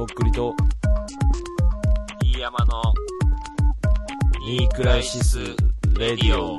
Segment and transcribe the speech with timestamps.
[0.00, 0.54] とっくりと、
[2.22, 2.82] 飯山の
[4.46, 5.38] ニークライシス・
[5.98, 6.56] レディオ。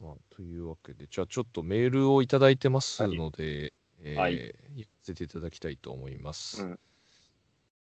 [0.00, 4.52] まあ、というわけで、じゃあちょっとメールをいただいてますので、えーはいやら
[5.02, 6.62] せていただきたいと思います。
[6.62, 6.78] うん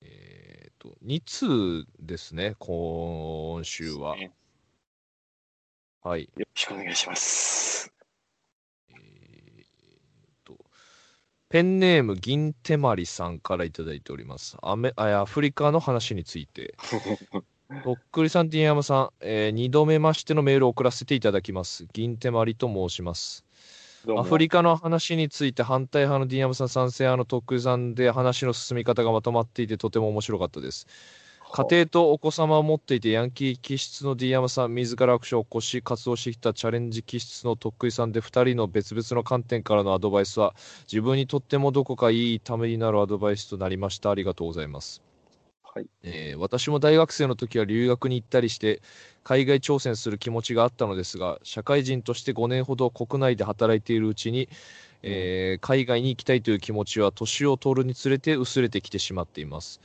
[0.02, 4.16] えっ、と、2通ですね、今週は。
[4.16, 4.32] ね
[6.02, 6.24] はい。
[6.24, 7.90] よろしくお願いします。
[8.90, 9.64] えー
[10.44, 10.58] と、
[11.50, 14.56] ペンネーム銀手まりさんからいただいております。
[14.62, 16.76] アメあアフリカの話について。
[17.84, 21.86] とっくりさん、ティンヤマさん、え2度目ましてのメールを送らせていただきます。
[21.92, 23.44] 銀手まりと申します。
[24.16, 30.86] アフリカの話について反対派のディンヤマさん、賛成派のとっくりさんで話の進み方がまとまっていてとても面白かったです。
[31.52, 40.54] 家庭とお子様を持っていてヤンキー気質の D 山さん自らアクションを起こし活動してきたチャレンジ気質のとっくりさんで2人の別々の観点からのアドバイスは
[40.90, 45.02] 自分にとってもどこかいいためになるアドバイスとなりましたありがとうございます、
[45.62, 45.88] はい。
[46.02, 48.80] えー私も大学生の時は留学に行ったりして
[49.22, 54.48] 海外挑戦する気持ちがあったのですが社会人として5年ほど国内で働いているうちに、
[55.02, 59.80] えー海外に行きたいという気持ちは年を取るにつれて薄れてきてしまっています。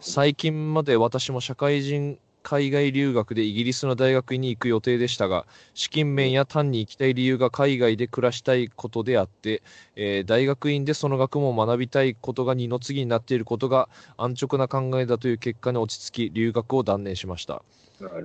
[0.00, 9.62] 最近まで私も社会人海外留学でイギリスの大学に行く予定でしたが資金面や単に行きたい理由が海外で暮らしたいことであって、
[9.96, 17.64] えー大学院でその学問を学びたいことが二の次になっていることが安直な考えだという結果に落ち着き留学を断念しました。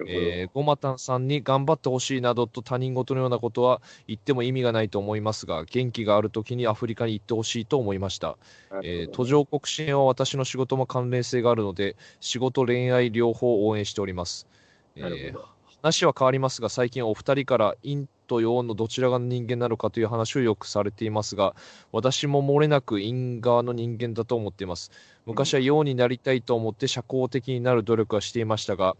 [0.07, 8.37] えーゴマタンさんに頑張ってほしいなどと他人事のようなことは言っても意味がないと思いますが元気がある時にアフリカに行ってほしいと思いました。
[8.83, 14.47] えー途上国支援は私の仕事も関連性があるので仕事恋愛両方応援しております、
[14.95, 15.39] えー。
[15.81, 21.55] 話は変わりますが最近お二人から陰と陽のどちらが人間なのかという話をよくされていますが
[21.91, 24.91] 私も漏れなく陰側の人間だと思っています。
[25.25, 28.95] 昔は陽になりたいと思って社交的になる努力はしていましたが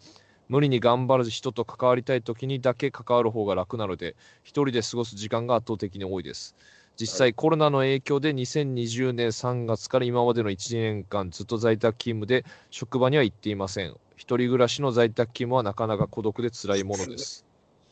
[0.52, 6.58] 無理に頑張る人と関わりたい時にだけ関わる方が楽なので一人で過ごす時間が圧倒的に多いです。
[7.00, 13.96] 実際コロナの影響で2020年3月から今までの1年間ずっと在宅勤務で職場には行っていません。
[14.18, 17.46] 一人暮らしの在宅勤務はなかなか孤独で辛いものです。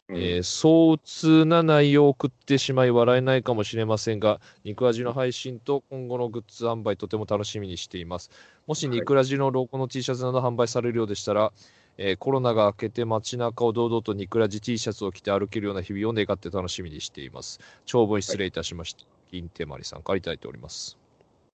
[0.09, 0.17] うん。
[0.17, 8.31] えー壮痛な内容を送ってしまい笑えないかもしれませんが、ニクラジの配信と今後のグッズ販売とても楽しみにしています。
[8.67, 11.53] もしニクラジのロゴの T シャツなど販売されるようでしたら、
[12.01, 17.59] えーコロナが明けて街中を堂々とニクラジ T シャツを着て歩けるような日々を願って楽しみにしています。
[17.85, 19.03] 長文失礼いたしました。
[19.29, 20.97] 銀手まりさんからいただいております。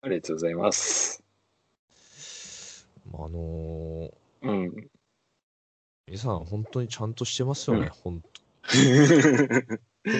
[0.03, 1.23] ありがとうございます。
[3.11, 4.11] まああのー
[4.43, 4.87] うん。
[6.05, 8.41] 皆さん本当にちゃんとしてますよね、うん本当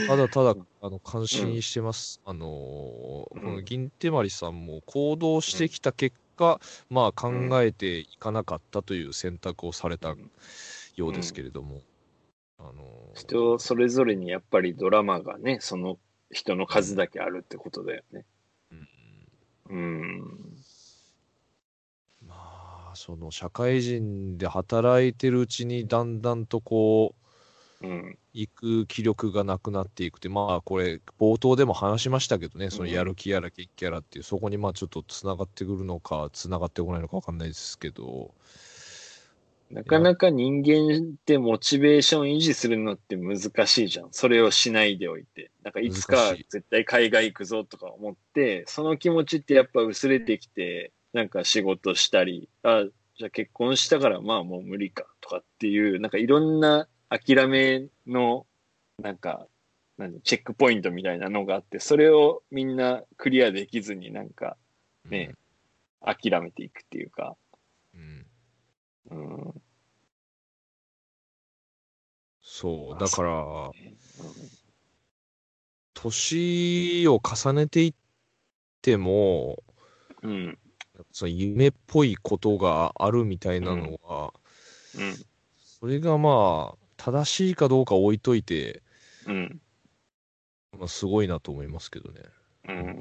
[0.07, 2.19] ただただあの感心してます。
[2.25, 6.59] あのーこの銀手まりさんも行動してきた結果、
[6.89, 7.29] まあ考
[7.61, 10.15] えていかなかったという選択をされた
[10.95, 11.81] ようですけれども、
[12.59, 12.75] あのー
[13.15, 15.97] 人それぞれにやっぱりドラマがね、その
[16.29, 18.27] 人の数だけあるってことだよね。
[18.71, 18.87] うん
[19.69, 20.55] うん。
[22.27, 27.24] まあその社会人で働いてるうちにだんだんとこううん。
[28.33, 38.33] 行く気力がなくなっていくって、まあこれ、冒頭でも話しましたけどね、そのやる気やら元気やらっていう、そこにまあちょっとつながってくるのか、つながってこないのか分かんないですけど、
[39.71, 44.09] なかなか人間ってモチベーション維持するのって難しいじゃん。
[44.11, 45.49] それをしないでおいて。
[45.63, 52.85] なんかいつか絶対海外行くぞとか思って、その気持ちってやっぱ薄れてきて、なんか仕事したり、あ、
[53.17, 58.45] じゃあ結婚したからまあもう無理かとかっていう、なんかいろんな諦めの、
[58.97, 59.47] なんか、
[59.97, 64.57] 何チェックポイントみたいなのがあって、それをみんなクリアできずになんか
[65.05, 65.33] ね、
[66.01, 67.37] 諦めていくっていうか、
[67.93, 68.25] うん、
[69.11, 69.15] う
[69.49, 69.61] ん。
[72.41, 73.71] そう、だから、
[75.93, 77.93] 年を重ねていっ
[78.81, 79.63] ても、
[80.21, 80.59] うん。
[81.11, 84.33] その夢っぽいことがあるみたいなのは、
[84.95, 85.15] うん。
[85.57, 88.81] それがまあ、正しいかどうか置いといて、
[89.27, 89.61] うん。
[90.79, 92.21] まあ、すごいなと思いますけどね。
[92.67, 92.97] うん。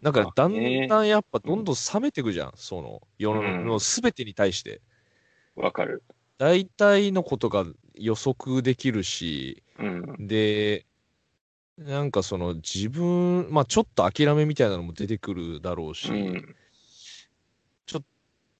[0.00, 4.82] なんかまあだんねだんやっぱどんどん冷めていくじゃん、その世の全てに対して。
[5.56, 6.04] わかる。
[6.38, 10.28] 大体のことが予測できるし、うん。
[10.28, 10.86] で、
[11.76, 16.56] なんかその自分、まあちょっと諦めみたいなのも出てくるだろうし、うん。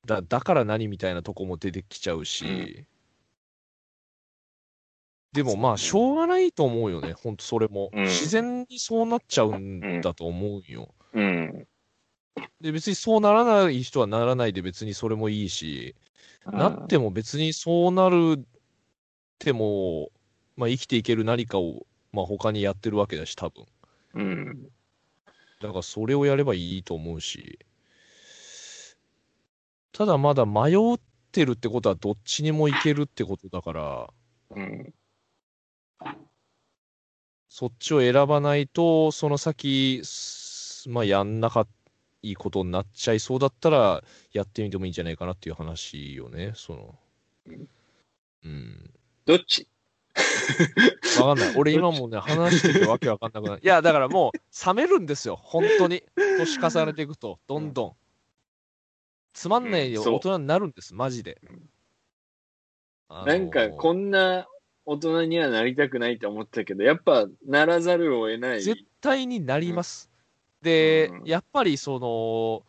[0.05, 2.49] だだから何みたいなとこも出てきちゃうし、う
[2.81, 2.94] ん
[5.35, 7.91] でもまあしょうがないと思うよね、ほんとそれも。
[7.93, 10.95] うん自然にそうなっちゃうんだと思うよ。
[11.13, 11.67] うん。
[12.61, 15.97] で、別にそうならない人はならないで別にそれもいいし、
[16.47, 18.45] なっても別にそうなるっ
[19.41, 20.11] ても、
[20.57, 23.67] まあ生きていける何かを、まあ他にやってるわけだし、多分。
[24.15, 24.63] うん。
[25.61, 27.59] だからそれをやればいいと思うし、
[29.91, 31.01] ただまだ迷っ
[31.33, 34.11] てるってことはどっちにもいけるってことだから、
[34.51, 34.95] うん。
[37.49, 41.67] そっちを選ばないと、その先、すまあやんなか
[42.23, 44.03] いいことになっちゃいそうだったら、
[44.33, 46.99] やってみてもいいんじゃないかなっていう話よね、その。
[48.45, 48.91] うん。
[49.25, 49.69] どっち？
[51.21, 51.57] わかんない。
[51.57, 53.61] 俺今もね、話しててわけわかんなくなる。
[53.63, 55.37] いや、だからもう、冷めるんですよ。
[55.37, 56.03] 本当に。
[56.39, 57.97] 年重ねていくと、どんどん。
[59.33, 61.41] つまんない大人になるんです、マジで。
[63.09, 64.49] あのーなんか、こんな
[64.87, 68.63] 大人にはなりたくないと思ってたけど、やっぱならざるを得ない。
[68.63, 70.11] 絶対になります。
[70.63, 72.67] で、うんやっぱりその、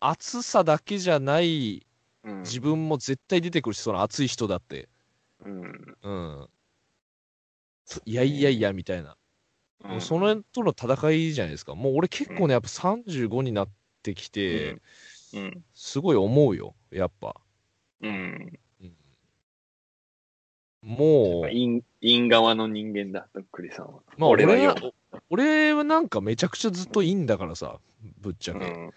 [0.00, 1.86] 暑さだけじゃない
[2.24, 4.88] うん自分も絶対出てくるし、その暑い人だって。
[5.44, 5.96] うん。
[6.02, 6.48] うん。
[8.04, 9.16] いやいやいや、みたいな。
[9.82, 11.74] もうそのとの戦いじゃないですか。
[11.74, 13.68] もう俺結構ね、やっぱ35になっ
[14.02, 14.76] てきて、
[15.34, 15.64] うん。
[15.74, 17.34] すごい思うよ、やっぱ。
[18.00, 18.58] うん。
[20.86, 23.94] もう、陰、陰側の人間だ、とっくりさんは。
[24.16, 24.94] まあ俺は俺はよ、
[25.30, 27.80] 俺はなんかめちゃくちゃずっといいんだからさ、
[28.20, 28.60] ぶっちゃけ。
[28.60, 28.90] うん。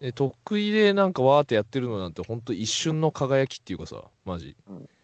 [0.00, 4.56] で得意でなんかわーってやってるのなんて、ほんと一瞬の輝きっていうかさ、マジ。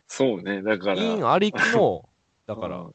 [0.07, 0.97] そうね、だから。
[0.97, 2.09] 陰ありきの、
[2.49, 2.95] だからうん、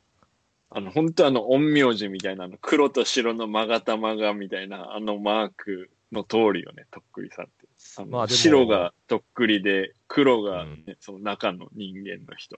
[0.72, 7.68] あの、本当あの、陰陽師みたいな、黒と白の勾玉がみたいな、あのマークの通りよね、とっくりさんって。
[7.98, 12.58] あのまあ白がとっくりで、黒が、ねうんその中の人間の人。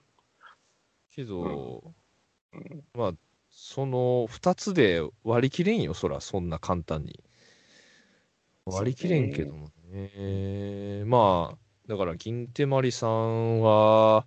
[1.16, 1.94] けど、
[2.52, 3.12] うんまあ、
[3.50, 7.24] その二つで割り切れんよ、そら、そんな簡単に。
[8.66, 11.04] 割り切れんけどもね。
[11.06, 11.58] まあ、
[11.88, 14.26] だから、銀手まりさんは、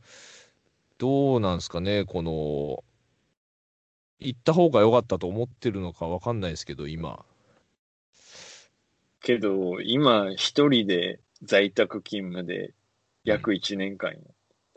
[0.97, 2.83] どうなんすかね、この、
[4.19, 7.23] 行った方が良かったと思ってるのかわかんないですけど、今。
[9.21, 12.73] けど、今、一人で在宅勤務で
[13.23, 14.17] 約1年間よ、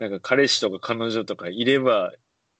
[0.03, 2.11] なんか彼氏とか彼女とかいれば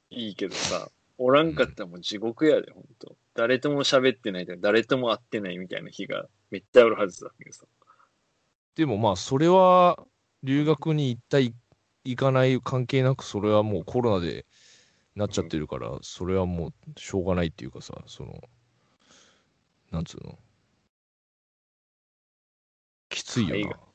[0.09, 3.17] いいけどさ、おらんかったらもう地獄やで、ほんと。
[3.33, 7.65] 誰とも喋ってないとか、誰とも会ってないみたいな日がめっちゃあるはずだけどさ。
[8.75, 9.99] でもまあ、それは、
[10.41, 11.53] 留学に行ったい、
[12.05, 14.45] 行かない関係なく、それはもうコロナで
[15.17, 18.39] なっちゃってるから、それはもうしょうがないっていうかさ、その、
[19.91, 20.39] なんつうの。
[23.09, 23.92] きついよな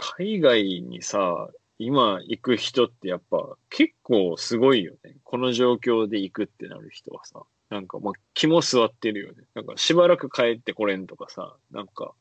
[0.00, 0.82] 海外。
[0.82, 5.16] にさ、今行く人ってやっぱ結構すごいよね。
[5.24, 7.42] この状況で行くってなる人はさ。
[7.68, 9.44] なんかまあ肝座ってるよね。
[9.54, 12.14] なんかしばらく帰ってこれんとかさ、なんか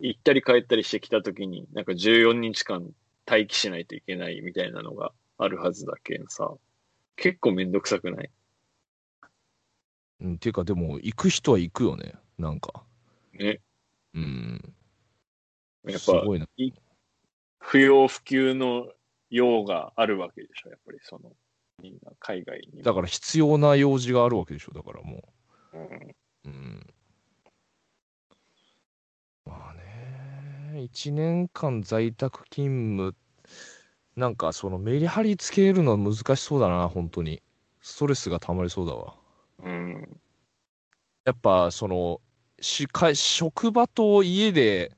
[0.00, 2.90] 行ったり帰ったりしてきた時になんか14日間
[3.26, 6.52] 待機しないといけないみたいなのがあるはずだけんさ。
[7.16, 8.30] 結構めんどくさくない？
[10.20, 12.84] うん、ていうか、でも、行く人は行くよね、なんか。
[13.32, 13.60] ね。
[14.14, 14.74] うん。
[15.84, 16.48] やっぱすごいな。
[17.66, 18.92] 不要不急の
[19.30, 21.32] 用があるわけでしょ、やっぱりその、
[21.82, 22.82] みんな海外に。
[22.82, 25.22] だから必要な用事があるわけでしょ、だからも
[25.72, 26.14] うんう。
[26.44, 26.94] うん。
[29.46, 29.74] まあ
[30.74, 33.16] ね、1年間在宅勤務、
[34.14, 37.42] なんかそのメリハリつけるのは難しそうだな、本当に。
[37.80, 39.14] ストレスが溜まりそうだわ。
[39.62, 40.20] うん。
[41.24, 42.20] やっぱその、
[42.60, 44.92] しか職場と家で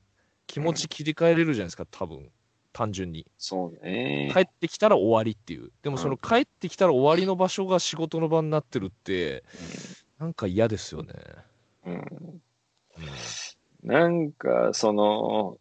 [0.47, 2.29] 気持ち切り替えれるじゃないですか、多分。
[2.77, 3.25] 単純に。
[3.39, 4.29] そうね。
[4.31, 5.71] 帰ってきたら終わりっていう。
[5.81, 9.43] でもそのうん帰ってきたら終わりの場所が仕事の場になってるって、
[10.19, 11.13] なんか嫌ですよね。
[11.87, 11.93] うん。
[11.93, 12.01] うん
[13.83, 15.57] なんか、その、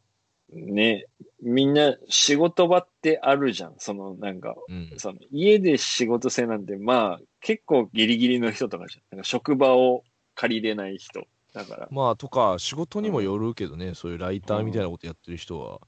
[0.50, 1.06] ね、
[1.42, 3.74] みんな仕事場ってあるじゃん。
[3.78, 4.92] その、なんか、うん。
[4.96, 9.02] その家で仕事せなんて、まあ、結構ギリギリの人とかじゃん。
[9.16, 10.02] なんか職場を
[10.34, 11.26] 借りれない人。
[11.52, 11.88] だから。
[11.90, 15.80] まあとか仕事にもよるけどね、そういうライターみたいなことやってる人は、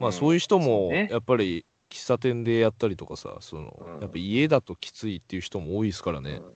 [0.00, 6.32] まあうんそういう人そもやっぱり喫茶店でやったりとかさ、そのうんやっぱ家だときついっていう人も多いですからね。
[6.32, 6.52] うん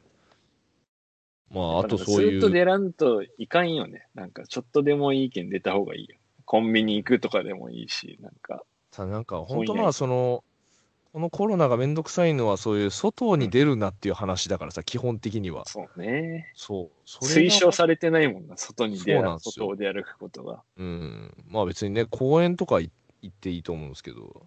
[1.53, 4.07] まああとそういう、ずっと出らんといかんよね。
[4.15, 6.17] なんか、ちょっとでもいいけん出た方がいいよ。
[6.45, 8.63] コンビニ行くとかでもいいし、なんか。
[8.91, 10.45] さなんか本当まあその、
[11.13, 15.65] このコロナがめんどくさいのはそういう外に出るなっていう話だからさ、基本的には。
[15.67, 16.51] そうね。
[16.55, 16.91] そう。
[17.05, 20.63] そ推奨されてないもんな、外に出歩く、そうなんですよ外を出歩くことが。
[20.79, 21.35] うん。
[21.49, 22.91] まあ別にね、公園とかい
[23.23, 24.47] 行っていいと思うんですけど。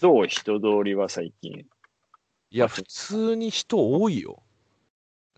[0.00, 0.26] どう？
[0.26, 1.66] 人通りは最近。
[2.50, 4.42] いや、普通に人多いよ。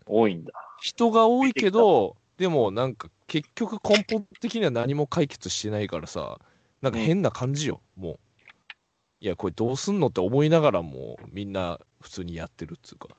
[0.05, 0.53] 多いんだ。
[0.81, 6.39] 人が多いけど、でもなんか結局根本的には何も解決してないからさ、
[6.81, 8.19] なんか変な感じよ、もう。
[9.19, 13.09] いや、これどうすんのって思いながらもみんな普通にやってるっつうか。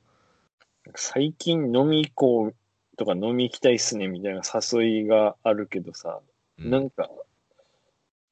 [0.96, 2.54] 最近飲み行こう
[2.96, 6.20] とか飲み行きたいっすねみたいな誘いがあるけどさ、
[6.58, 7.08] うんなんか、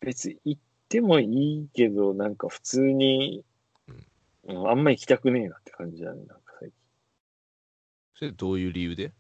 [0.01, 3.43] 別に行ってもいいけど、なんか普通に、
[4.47, 6.75] うんあんま行きたくねえなって感じだね、なんか最近。
[8.17, 9.13] それどういう理由で？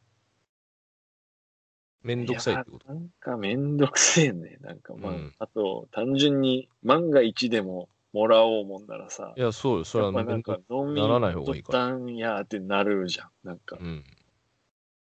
[2.02, 2.88] めんどくさいってこと？
[2.88, 4.56] やなんかめんどくせえね。
[4.60, 9.84] なんかまあ、うんあと、単純に万が一でももらおうもんならさ、いや、そうよ。
[9.84, 13.30] それやっぱなんか飲みならない方がいいからたんやってなるじゃん。
[13.44, 14.04] なんか、うん。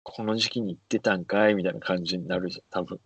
[0.03, 3.01] この時期に行ってたんかいみたいな感じになるじゃん、多分。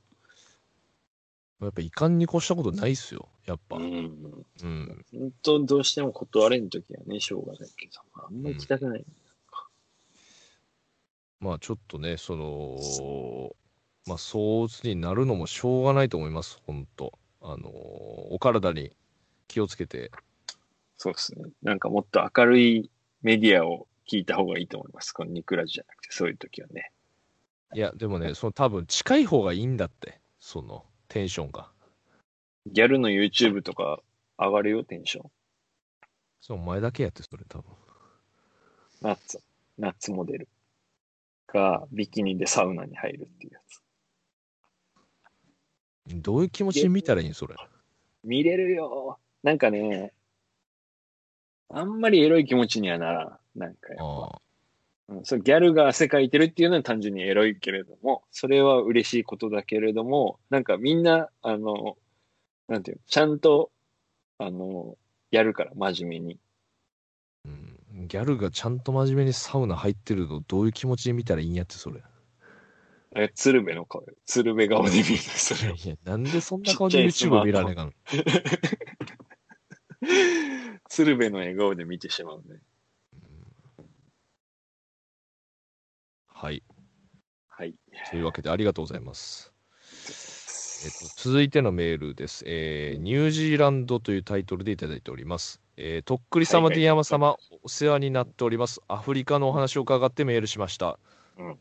[1.60, 3.28] やっぱいかんに越したことないっすよ。
[3.46, 3.76] やっぱ。
[3.76, 3.94] ううん。
[3.94, 5.04] ん。
[5.12, 9.04] 本当どうしても断れんときはね、しょうがないけど、あんま行きたくない。
[11.40, 13.56] まあちょっとね、その、
[14.06, 16.60] まあそう鬱になるのもしょうがないと思います。
[16.66, 17.72] 本当あのー
[18.30, 18.92] お体に
[19.48, 20.10] 気をつけて。
[20.98, 21.44] そうですね。
[21.62, 22.90] なんかもっと明るい
[23.22, 25.12] メディアを聞いた方がいいと思います。
[25.12, 26.90] このニクラジじゃなくて、そういう時はね。
[27.74, 30.20] いや、でもね、その多分近い方がいいんだって。
[30.38, 31.70] そのテンションが。
[32.66, 34.00] ギャルの YouTube とか
[34.38, 35.30] 上がるよ、テンション。
[36.40, 37.72] そのお前だけやって、それ多分。
[39.00, 39.40] ナッツ、
[39.78, 40.48] ナッツモデル
[41.46, 43.82] がビキニでサウナに入るっていうやつ。
[46.22, 47.56] どういう気持ちで見たらいいんそれ？
[48.22, 49.18] 見れるよ。
[49.42, 50.12] なんかね、
[51.68, 53.58] あんまりエロい気持ちにはならん。
[53.58, 54.40] なんかやっぱ。
[55.08, 61.96] うん、そうギャルが汗かいてるっていうのは単純にエロいけれども、それは嬉しいことだけれども、なんかみんな、あの、
[62.68, 63.70] なんていうの、ちゃんと、
[64.38, 64.96] あの、
[65.30, 66.40] やるから、真面目に。
[67.44, 72.02] うん、ギャルがちゃんと真面目にサウナ入ってるのどういう気持ちで見たらいいんやって、それ。
[73.14, 74.08] え、鶴瓶の顔よ。
[74.26, 75.74] 鶴瓶顔で見るそれを。
[75.74, 77.92] いや、なんでそんな顔で YouTube 見られなの？
[80.90, 82.60] 鶴瓶の笑顔で見てしまうね。
[86.38, 86.62] はい。
[87.48, 87.74] はい。
[88.10, 89.54] というわけでありがとうございます。
[90.84, 95.62] えっと、続いてのメールです、えーニュージーランドというタイトルでいただいております。
[95.78, 98.82] えーとっくり様、ディアマ様、お世話になっております。
[98.86, 100.98] アフリカのお話を伺ってメールしました。
[101.38, 101.58] うん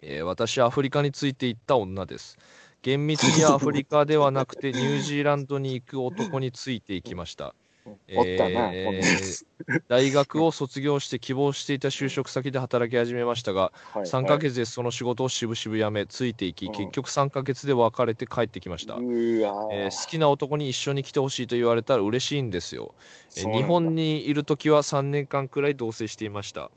[0.00, 2.38] えー私はアフリカについて行った女です。
[2.80, 7.54] 厳密にはアフリカではなくてニュージーランドに行く男について行きました。
[8.14, 9.82] おったな、えー。
[9.88, 18.94] 大学を卒業して希望していた就職先で働き始めましたが、はい3ヶ月でその仕事を渋々辞め、ついていき、うん結局3ヶ月で別れて帰ってきました。
[18.94, 22.94] えー好きな男に一緒に来てほしいと言われたら嬉しいんですよ。
[23.36, 26.70] えー日本にいるときは3年間くらい同棲していました。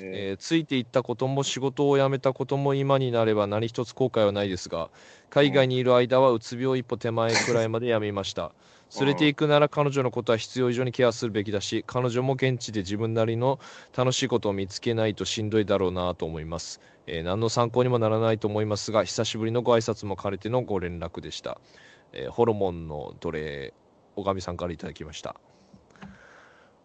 [0.00, 4.90] ええーついていったことも仕事を辞めたことも今になれば何一つ後悔はないですが、
[5.30, 8.52] 海外にいる間はうつ病一歩手前くらいまで辞めました。
[8.98, 13.58] 連れて行くなら彼女のことは必要以上にケアするべきだし、彼女も現地で自分なりの
[13.96, 16.80] 楽しいことを見つけないとしんどいだろうなと思います。
[17.06, 21.60] えー何の参考にもならないと思いますが、久しぶりのご挨拶も兼ねてのご連絡でした。
[22.12, 23.74] えーホルモンの奴隷、
[24.14, 25.36] 小上さんからいただきました。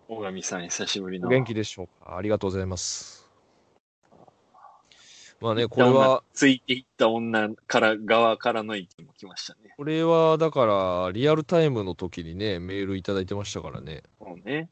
[0.09, 1.27] ー、大神さん、久しぶりの。
[1.27, 2.17] お元気でしょうか？
[2.17, 3.20] ありがとうございます。
[5.41, 9.73] まあね、これは、ついていった女から、側からの意見も来ましたね。
[9.75, 14.03] これはだから、リアルタイムの時にね、メールいただいてましたからね。
[14.19, 14.69] もうね、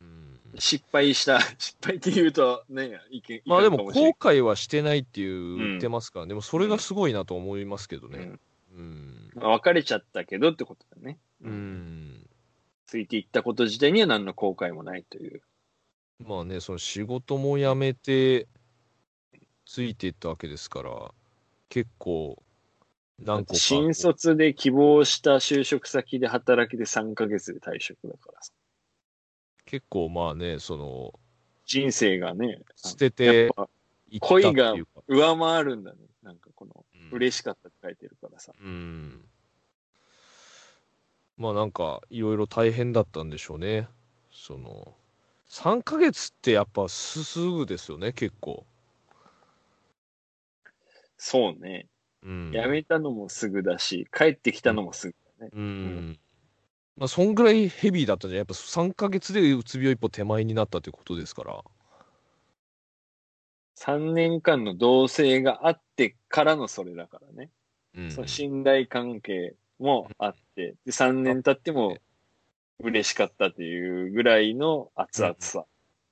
[0.00, 8.18] うん、失敗した、 失敗って言うとね、意見、まあでも、後悔はしてないっていう言ってますから、でもそれがすごいなと思いますけどね。
[8.18, 8.40] うん
[8.76, 9.30] うん。
[9.34, 11.18] まあ別れちゃったけどってことだね。
[11.42, 12.26] うん。
[12.86, 15.42] ついていったこと自体には何の後悔もないという。
[16.24, 18.46] まあね、その仕事も辞めて、
[19.66, 21.12] ついていったわけですから、
[21.68, 22.42] 結構、
[23.18, 23.58] 何個か。
[23.58, 28.52] 新卒で希望した就職先で働きで3ヶ月で退職だからさ。
[29.64, 31.18] 結構まあね、その、
[31.66, 33.24] 人生がね、捨てやて
[34.08, 34.74] いった恋が。
[35.08, 35.98] 上回るんだね。
[36.22, 38.52] なんかこの、うん嬉しかったって書いてるからさ。
[38.60, 39.24] うん。
[41.36, 43.88] まあなんか、いろいろ大変だったんでしょうね。
[44.32, 44.96] その、
[45.48, 48.66] 3ヶ月ってやっぱすすぐですよね、結構。
[51.18, 51.86] そうね。
[52.22, 52.52] うん。
[52.52, 55.50] 辞めたのもすぐだし、帰ってきたのもすぐだね。
[55.52, 56.18] うん。
[56.96, 58.38] まあ、そんぐらいヘビーだったんじゃん。
[58.38, 61.62] やっぱ3ヶ月でうつ病一歩手前になったということですから。
[63.78, 67.50] 3年間の同棲があってからのそれだからね。
[67.94, 68.10] うん。
[68.10, 71.98] その信頼関係もあって、で3年経っても
[72.80, 75.66] 嬉しかったっていうぐらいの熱々さ。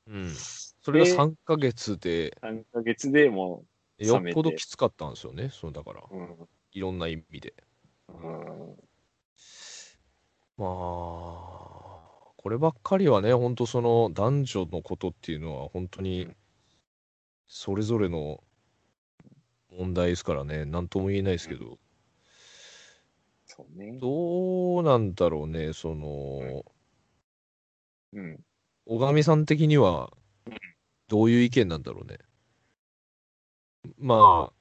[0.06, 0.34] うん。
[0.34, 3.64] それが3ヶ月で、3ヶ月でも
[4.06, 5.50] よっぽどきつかったんですよね。
[5.52, 6.48] そうだから、う、うん。
[6.72, 7.54] いろんな意味で。
[8.08, 8.76] うん
[10.56, 10.68] まあ、
[12.36, 16.28] こればっかりはね、本当その男女のことっていうのは本当に
[17.48, 18.42] それぞれの
[19.70, 21.78] 問題ですからね、なんとも言えないですけど、
[23.46, 23.98] そうね。
[24.00, 26.64] どうなんだろうね、その、
[28.12, 28.40] うん。
[28.86, 30.12] 小上さん的には
[31.08, 32.18] どういう意見なんだろうね。
[33.98, 34.52] まあ、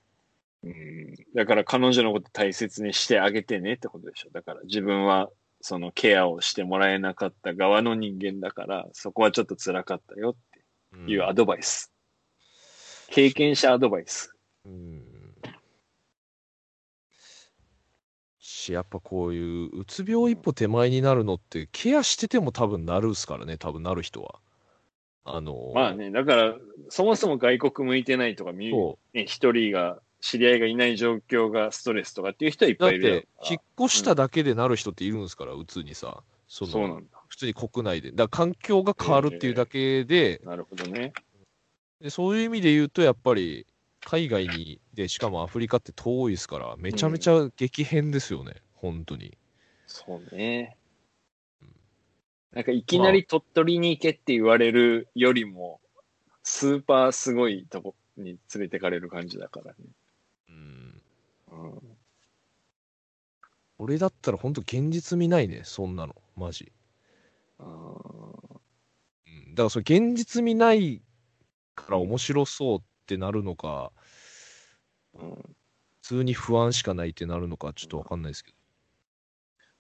[0.63, 1.15] うん。
[1.35, 4.29] だから彼女のこと大切にしてあげてねってことでしょ。
[4.31, 5.29] だから自分は
[5.61, 11.91] そのケアをしてもらえなかった側の人間だから、そこはちょっと辛かったよってうんいうアドバイス。
[13.09, 14.33] 経験者アドバイス。
[14.65, 15.13] うん
[18.63, 24.39] し、やっぱこういううつ病一歩手前になるのって、ケアしてても多分なるっすからね、多分なる人は。
[25.25, 26.55] あの、まあね、だから、
[26.89, 36.23] そもそも外国向いてないとか、みそね、一人が、知り合いがいない状況がストレスとかっていう人はいっぱいいるだろて引っ越しただけでなる人っているんですから、うつにさ。
[36.47, 37.21] そのそうなんだ。
[37.27, 38.11] 普通に国内で。
[38.11, 41.13] だから環境が変わるっていうだけで、なるほどね。
[41.99, 43.65] でそういう意味で言うと、やっぱり、
[44.05, 49.37] 海外に、で、しかもアフリカって遠いですから、めちゃめちゃ激変ですよね、本当に。
[49.87, 50.77] そうね。
[52.53, 55.81] なんかいきなり鳥取に行けって言われるよりも、
[56.43, 59.77] スーパーすごいとこに連れてかれる感じだからね。
[60.49, 61.01] うん
[61.51, 61.81] うん、
[63.79, 66.71] 俺だったら本当現実見ないね、そんなの、マジ。
[67.59, 68.59] あー
[69.25, 71.01] うん、だからそれ現実見ない
[71.75, 73.91] から面白そうってなるのか、
[75.15, 75.55] うん
[76.03, 78.57] 普通に不安しかないってなるのか、ちょっとわかんないですけど。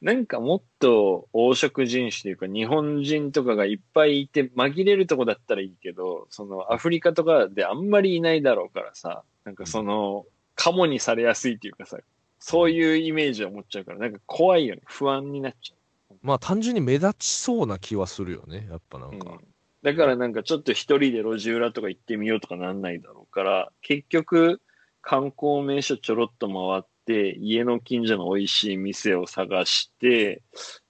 [0.03, 11.99] なんかもっと黄色人種というか日本人とかがいっぱいいて紛れるとこだったらいいけど、そのアフリカとかであんまりいないだろうからさ、なんかその、カモにされやすいっていうかさ、
[12.37, 14.81] そういうイメージを持っちゃうから、なんか怖いよね。
[14.85, 19.13] 不安になっちゃまあ単純に目立ちそうな気はするよね、やっぱなう。
[19.13, 19.31] んか。
[19.31, 19.39] うん
[19.83, 24.61] だからなんかちょっと一人で路地裏とか行ってみようとかなんないだろうから、結局
[25.01, 30.41] 観光名所ちょろっと回って、家の近所の美味しい店を探して、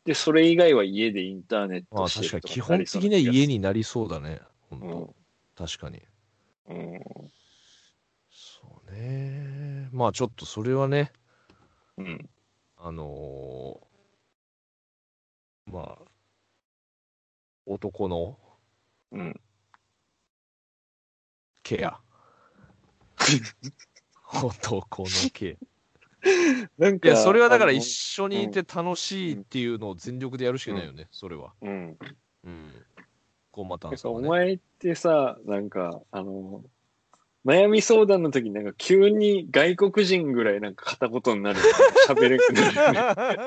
[0.06, 5.14] で、それ以外は家でインターネッまあトして確かに基本的には家になりそうだね、本
[5.56, 6.02] 当、確かに。
[6.70, 7.02] うん。
[8.30, 9.90] そうね。
[9.92, 11.12] まあちょっとそれはね、
[11.98, 12.06] うん。
[12.06, 12.30] うん。
[12.78, 16.06] あのーまあ、
[17.66, 18.38] 男の
[19.12, 19.42] うん。
[21.64, 22.00] ケア。
[24.44, 25.73] 男のケア。
[26.78, 31.54] なんか、いや、それはだから一緒にいて楽しいっていうのを全力でやるしかないよね、それは。
[31.62, 31.98] うん。
[32.46, 32.72] うん。
[33.52, 34.28] コンマタなんかンさんはね。
[34.28, 36.64] お前ってさ、なんか、あの、
[37.46, 41.60] 悩み相談の時なんか急に外国人ぐらいなんか片言になる。
[42.08, 43.40] 喋れくなる。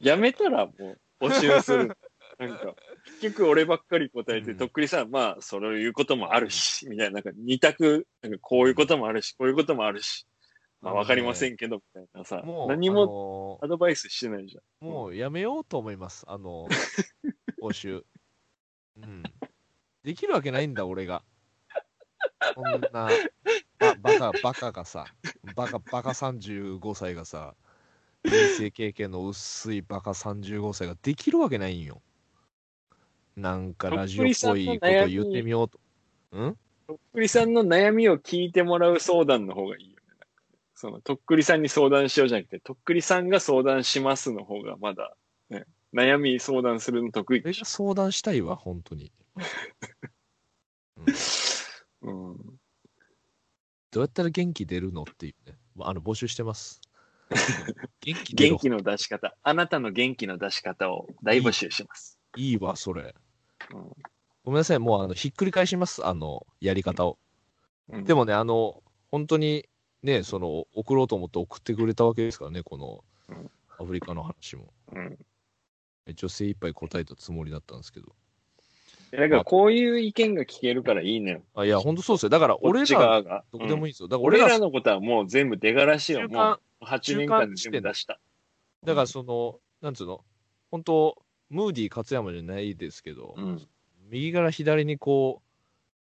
[0.00, 0.72] やめたらも
[1.20, 1.96] う募集する。
[2.38, 2.74] なんか、
[3.20, 10.26] 結局俺ばっかり答えて、うんとっくりさん、まあ、そういうこともあるし、みたいな、なんか二択、なんかこういうこともあるし、こういうこともあるし、
[10.84, 14.86] まあわかりませんけど、みたいなさ、もう、何ももアドバイスしてないじゃん。
[14.86, 16.68] もうやめようと思います、あの、
[17.62, 18.04] 募集。
[18.98, 19.22] うん。
[20.02, 21.24] できるわけないんだ、俺が。
[22.54, 23.08] こんな、
[23.78, 25.06] ばバカ、バカがさ、
[25.56, 27.54] バカ、バカ35歳がさ、
[28.22, 32.02] 人生経験の薄いバカ35歳ができるわけないんよ。
[33.36, 35.80] なんかラジオっぽいこと言ってみようと。
[36.38, 36.56] ん？
[36.86, 39.93] とっくりさんの悩みを聞いてもらう相談の方がいい
[40.84, 45.16] その、とっくりさんに相談しようじゃなくて、とっくりさんが相談しますの方がまだ、
[45.48, 49.10] ね、悩み相談するの得意相談したいわ、本当に。
[50.98, 51.16] うんょ。
[52.02, 52.36] うん。
[53.92, 55.56] どうやったら元気出るのっていうね。
[55.74, 56.82] まああの、募集してます。
[58.02, 59.34] 元気元気の出し方。
[59.42, 62.20] あなたの元気の出し方を大募集します。
[62.36, 63.14] いいわ、それ。
[63.72, 63.92] うん
[64.44, 67.18] ごめんなさい、もうあのひっくり返します、あのやり方を。
[67.88, 69.66] うんでもね、あの本当に
[70.04, 74.72] ね、その送ろうと思って送ってくれたわけですからね、このうんアフリカの話も。
[74.92, 75.18] うん。
[76.06, 78.14] 一応精一杯答えたつもりだったんですけど。
[79.10, 81.42] だからこういう意見が聞けるからいいのよ。
[81.54, 82.28] あいや、本当そうですよ。
[82.28, 83.44] だから俺ら、側が。
[83.50, 83.90] どこでもいい。
[83.90, 84.08] いいですよ。
[84.08, 86.28] だから俺ら、のことはもう全部出がらしよ。
[86.28, 88.20] もう8年間で全部出した。
[88.84, 90.24] だからその、なんつうの、
[90.70, 93.68] 本当、ムーディー勝山じゃないですけど、うん。
[94.10, 95.44] 右から左にこう、うん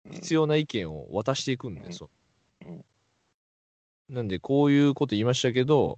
[0.10, 2.10] 必要な意見を渡していくんで、うんそ
[2.66, 2.86] ううん
[4.12, 5.98] なんで、こういうこと言いましたけど、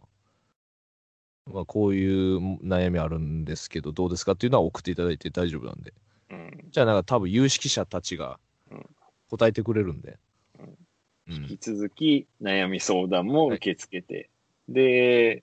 [1.52, 5.94] まあ、こういう悩みあるんですけど、どうですかっていうのは送っていただいて大丈夫なんで。
[6.30, 6.68] うん。
[6.72, 8.40] じゃあ、なんか多分有識者たちが
[8.72, 8.86] うん
[9.30, 10.20] 答えてくれるんで。
[10.60, 10.78] うん
[11.26, 14.30] 引き続き悩み相談も受け付けて、
[14.68, 15.42] で、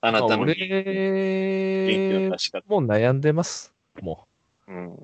[0.00, 0.74] あなたのまあ元気の
[2.18, 3.72] 俺出し方、もう悩んでます。
[4.00, 4.26] も
[4.66, 4.98] うん、う。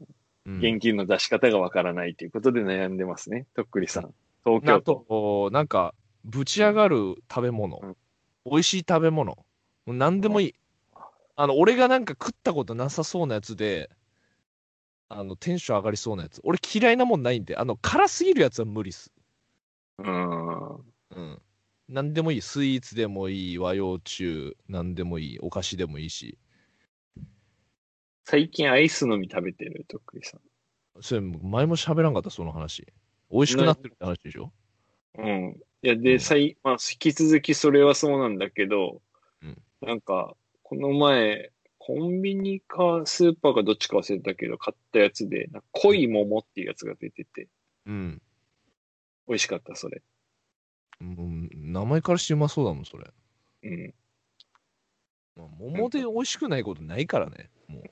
[0.46, 3.46] うん現金の出し方がわからないということで悩んでますね。
[3.55, 4.14] とっくりさん。
[4.44, 5.05] 東あ京都。
[5.09, 5.94] と、なんか、
[6.26, 7.96] ぶち上がる食べ物、うん
[8.44, 9.44] 美味しい食べ物、
[9.86, 10.54] 何でもいい。
[11.34, 13.90] あの、俺がなんか食ったことなさそうなやつで、
[15.08, 16.40] あの、テンション上がりそうなやつ。
[16.44, 19.12] 俺嫌いなもんないんで、あの、辛すぎるやつは無理っす。
[19.98, 20.76] うん。
[21.10, 21.42] うん。
[21.88, 22.40] 何でもいい。
[22.42, 23.58] スイーツでもいい。
[23.58, 25.38] 和洋中、何でもいい。
[25.40, 26.38] お菓子でもいいし。
[28.24, 30.40] 最近アイスのみ食べてる、とっくりさん。
[31.00, 32.86] それ、前も喋らんかった、その話。
[33.30, 34.52] 美味しくなってるって話でしょ？
[35.18, 35.65] うん。
[35.82, 39.02] いや、で、うん最、まあ、引き続きそれはそうなんだけど、
[39.42, 47.48] うんなんか、この前、コンビニかスーパーかどっちか忘れたけど、買ったやつで、なんか濃い桃っていうやつが出てて、
[47.86, 48.22] うん。
[49.28, 50.02] 美味しかった、それ。
[51.00, 53.06] うん、名前からしてうまそうだもん、それ。
[53.62, 53.94] うん。
[55.36, 57.50] まあ、桃で美味しくないことないからね。
[57.68, 57.82] もう。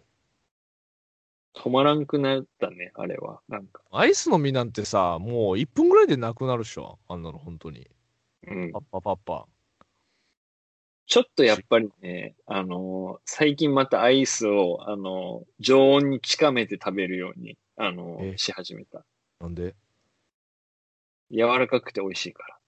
[1.56, 3.40] 止まらんくなったね、あれは。
[3.48, 3.82] なんか。
[3.92, 6.98] アイスの実なんてさ、もう1分ぐらいでなくなるっしょ。
[7.08, 7.88] あんなの、本当に。
[8.46, 8.82] うんパッ。
[8.90, 9.46] パパッパ。
[11.06, 18.38] ちょっとやっぱりね、あのー最近またアイスを、あのー常温に近めて食べるように、あのーえ？
[18.38, 19.04] し始めた。
[19.40, 19.74] なんで？
[21.30, 22.58] 柔らかくて美味しいから。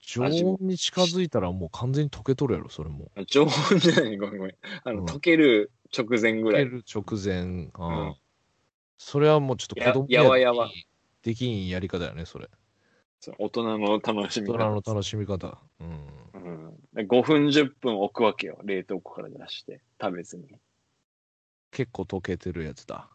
[0.00, 3.12] 常温に近づいたらもう完全に溶けとるやろ、それも。
[3.16, 4.56] あ常温じゃない、ごめんごめん。
[4.84, 6.64] あの、うん溶ける直前ぐらい。
[6.64, 7.70] 溶ける直前。
[7.74, 8.16] ああうん
[8.98, 10.70] それはもうちょっと子供ややわやわ
[11.22, 12.48] できんやり方だよね、それ。
[13.20, 14.94] そう大人の楽しみ大人の方。
[14.94, 15.58] 楽しみ方。
[15.80, 16.12] うん。
[16.34, 18.58] うん、で5分10分置くわけよ。
[18.64, 19.80] 冷凍庫から出して。
[20.00, 20.56] 食べずに。
[21.70, 23.08] 結構溶けてるやつだ。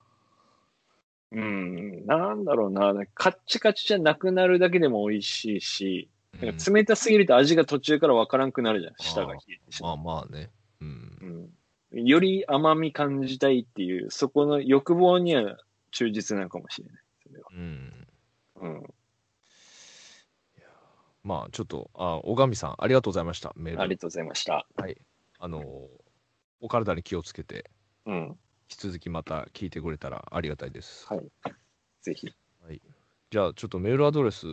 [1.33, 2.05] うん。
[2.05, 2.93] なんだろうな。
[3.13, 8.93] カッチカチじゃなくなるだけでも美味しいし、うんなんか冷たすぎると味が途中からわからんくなるじゃん。
[8.99, 10.51] 舌が冷えてしまうまあまあね。
[10.81, 11.49] うん。
[11.91, 12.05] うん。
[12.05, 15.57] より甘み感じたいっていう、そこの欲望には
[15.97, 16.97] 忠実なのかもしれない。
[17.23, 17.47] それは。
[17.51, 18.07] うん。
[18.61, 18.83] うん。
[21.23, 23.51] まあちょっと、あ、小上さん、ありがとうございました。
[23.55, 23.81] メール。
[23.81, 24.67] ありがとうございました。
[25.39, 25.89] あの、
[26.61, 27.71] お体に気をつけて、
[28.05, 28.27] うん。
[28.27, 31.07] 引き続きまた聞いてくれたらありがたいです。
[31.07, 31.25] はい。
[32.01, 32.31] ぜひ。
[33.31, 34.45] じゃあ、ちょっとメールアドレス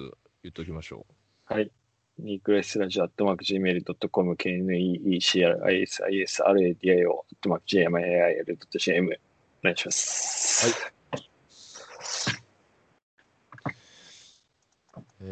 [0.42, 1.04] 言っときましょ
[1.44, 1.70] はい。
[2.18, 9.20] ニークレスラジオアットマーク Gmail.com、KNEECRISISRADIO アットマーク GMAIL.CM
[9.62, 10.68] お願いします。
[10.68, 10.70] う。
[10.70, 10.74] えい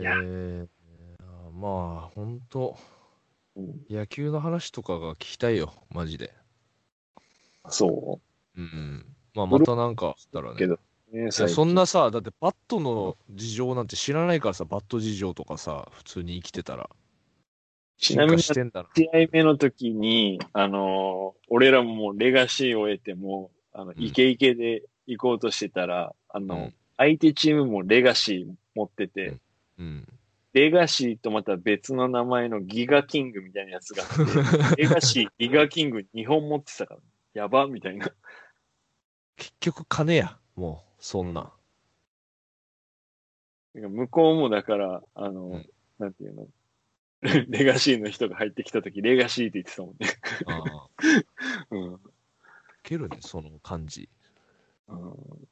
[0.01, 0.69] やー、
[1.53, 2.77] まあ、本当
[3.57, 6.33] うん野球の話とかが聞きたいよ、マジで。
[7.69, 8.21] そ
[8.57, 9.07] うんうん。
[9.35, 10.57] まあ、またなんかあったらね。
[10.59, 10.79] けど
[11.13, 16.89] う、ね、そんなさ、だってバットの事情なんて知らないからさ、バット事情とかさ、普通に生きてたら。
[17.99, 18.43] ちなみに。
[18.43, 18.67] 試合
[19.31, 29.37] 目の時に、あのー俺らもレガシーを得ても、あの、うんイケイケで行こうとしてたら、あの、うん相手チームもレガシー持ってて、
[29.79, 30.09] うん。
[30.53, 37.01] レガシーとまた別の名前のギガキングみたいなやつがあって、 レガシー、ギガキング2本持ってたから、
[37.33, 38.13] やばみたいな。
[39.37, 41.53] 結局金や、もう、そんな。
[43.75, 46.49] 向こうもだから、あの、うんなんていうの、
[47.49, 50.09] レガシーの人が入ってきた時、レガシーって言ってたもんね。
[50.47, 50.89] ああ。
[51.71, 51.95] うん。
[51.95, 51.99] い
[52.83, 54.09] けるね、その感じ。
[54.89, 55.49] うん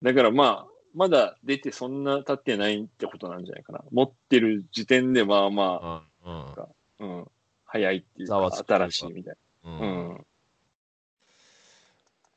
[0.00, 3.84] だからまあ、まだ出てそんな経ってないってことなんじゃないかな。
[3.92, 6.32] 持ってる時点でまあまうん。
[6.32, 6.40] うん。
[6.58, 7.26] あ、うん、
[7.64, 9.70] 早いっていうか、新しいみたいな。
[9.70, 10.26] うんうん。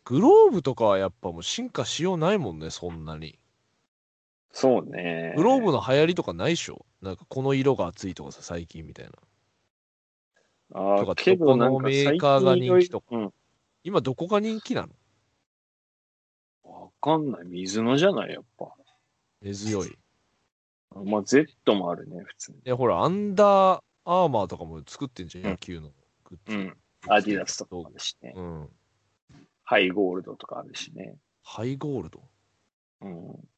[0.06, 3.40] グローブとかはやっぱもう進化しようないもんね、そんなに。
[4.52, 5.34] そうね。
[5.36, 6.86] グローブの流行りとかないっしょ？
[7.02, 9.12] なんかこの色が熱いとかさ、最近みたいな。
[10.74, 13.34] ああ、けどなんかどこのメーカーが人気とか最近いろいろ
[13.84, 14.90] 今どこが人気なの？
[17.02, 17.46] かんない。
[17.46, 18.74] 水のじゃない、やっぱ。
[19.42, 19.98] 根強い。
[21.06, 22.58] まあ、Z もあるね、普通に。
[22.60, 25.90] いや、ほら、アンダーアーマーとかも作ってんじゃん、うん野球の
[26.26, 26.58] グッズ。
[26.58, 26.78] うん。
[27.08, 28.34] アディダスとかもあるしね。
[28.36, 28.70] うん。
[29.64, 31.16] ハイゴールドとかあるしね。
[31.44, 32.22] ハイゴールド？
[33.02, 33.50] うん。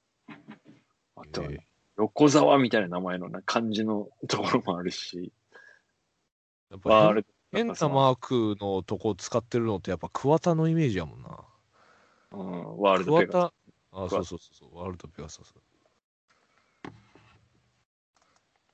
[1.16, 1.66] あとはね、え
[1.98, 5.34] 横沢みたいな名前のな感じのところもあるし。
[6.70, 11.43] ーやっぱワールド変なマークのとこ使ってるのってやっぱ桑田のイメージやもんな。
[12.34, 15.54] うん、ワールドペ桑ガ田、あ、そうそうそうそう、ワールドペガサス。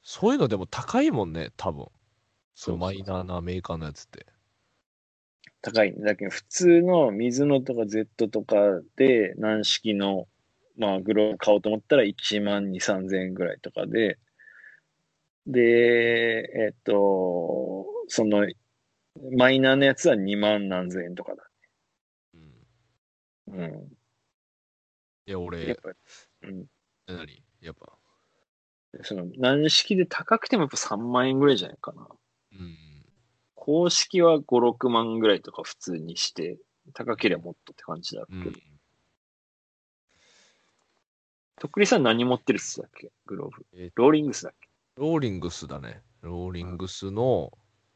[0.02, 1.88] そういうのでも高いもんね、多分。
[2.56, 4.26] そうマイナーなメーカーのやつって。
[5.62, 8.56] 高いんだけど、普通の水野とか Z とか
[8.96, 10.28] で軟式の、
[10.78, 14.18] まあ、グローブ買おうと思ったら1万2、3000円ぐらいとかで、
[15.46, 18.48] で、えっと、その、
[19.36, 21.49] マイナーのやつは2万何千円とかだ。
[23.52, 23.60] うん。
[23.62, 23.98] うん。
[25.26, 25.90] いや、俺、やっぱ、
[26.44, 26.66] うん。
[27.08, 27.44] え何？
[27.62, 27.98] やっぱ、
[29.04, 32.08] その、軟式で高くてもやっぱ3万円ぐらいじゃないかな。
[32.54, 32.78] うん。
[33.56, 36.58] 公式は5、6万ぐらいとか普通にして、
[36.94, 38.60] 高ければもっとって感じだうんけど。
[41.60, 43.12] とっくりさん何持ってるっすだっけ？
[43.26, 43.66] グローブ。
[43.74, 44.70] えローリングスだっけ？
[44.96, 46.02] ローリングスだね。
[46.22, 47.52] ローリングスの、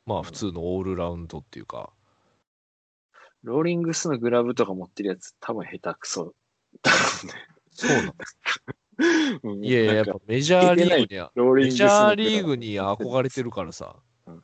[0.06, 1.94] まあ普通のオールラウンドっていうか、
[3.44, 6.34] ローリングスのグラブとか持ってるやつ多分下手くそ。
[6.82, 6.92] だ
[7.72, 8.14] そうなの。
[9.44, 9.68] ろうね。
[9.68, 13.96] いやいや、やっぱメジャーリーグには、メジャーリーグに憧れてるからさ。
[14.26, 14.44] うん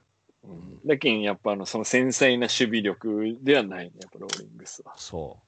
[0.85, 4.93] だけん、やっぱあの、その繊細な守備力ではないね、やっぱローリングスは。
[4.97, 5.41] そ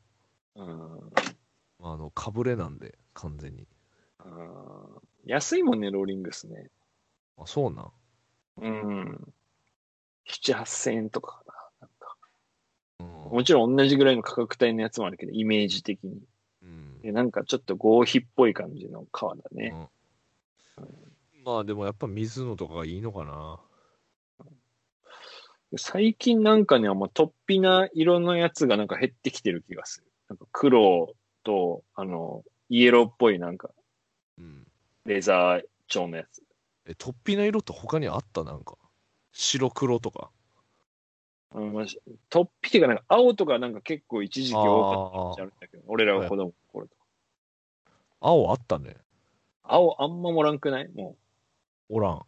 [0.55, 0.97] うん。
[0.97, 1.11] う。
[1.79, 3.67] あの、かぶれなんで、完全に。
[4.25, 6.69] うん安いもんね、ローリングスね。
[7.37, 7.91] あ、そうなん。
[8.57, 9.33] うん。
[10.27, 11.40] 7、8000円とか。
[13.31, 16.21] もちろん同じぐらいの価格帯のやつもあるけど、イメージ的に。
[16.63, 19.73] うんでなんかちょっと合皮っぽい感じの革だね。
[21.43, 23.59] まあでもやっぱ水野とかがいいのかな。
[25.77, 30.11] 最近なんかね、あんま突飛な色のやつがなんか減ってきてる気がする。
[30.29, 33.71] なんか黒と、あの、イエローっぽいなんか、
[34.37, 34.67] うん。
[35.05, 36.43] レザー調のやつ。
[36.85, 38.43] え、突飛な色って他にあった？
[38.43, 38.77] なんか。
[39.31, 40.29] 白黒とか。
[41.53, 47.01] うん、まあし突飛っていうか、なんか青とかなんか結構一時期多かったじゃんだけど、俺らが子供の頃とか。
[48.21, 48.97] 青あったね。
[49.63, 50.89] 青あんまもらんくない？
[50.89, 51.17] も
[51.89, 51.95] う。
[51.95, 52.21] おらん。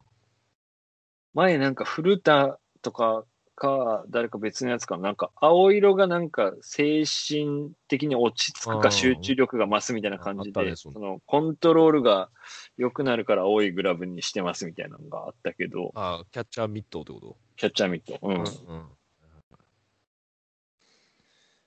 [1.33, 12.29] 前なんか古田とかか、誰か別のやつかな、なんか青色がなんか精神的に落ち着くか集中力が増すみたいな感じで、ねそのコントロールが
[12.77, 17.38] 良くなるから青いグラブにしてますみたいなのがあったけど、あキャッチャーミットってこと？
[17.55, 18.17] キャッチャーミット。
[18.23, 18.38] うん。
[18.38, 18.43] うん。